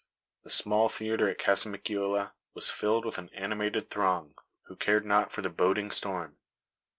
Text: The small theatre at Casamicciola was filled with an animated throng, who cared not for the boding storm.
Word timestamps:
The 0.43 0.49
small 0.49 0.89
theatre 0.89 1.29
at 1.29 1.37
Casamicciola 1.37 2.31
was 2.55 2.71
filled 2.71 3.05
with 3.05 3.19
an 3.19 3.29
animated 3.35 3.91
throng, 3.91 4.33
who 4.63 4.75
cared 4.75 5.05
not 5.05 5.31
for 5.31 5.43
the 5.43 5.51
boding 5.51 5.91
storm. 5.91 6.39